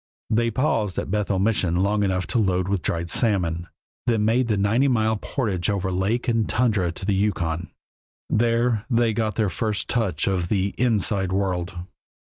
[0.31, 3.67] They paused at Bethel Mission long enough to load with dried salmon,
[4.07, 7.67] then made the ninety mile portage over lake and tundra to the Yukon.
[8.27, 11.77] There they got their first touch of the "inside" world.